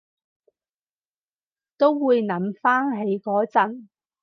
[1.77, 3.87] 都會諗返起嗰陣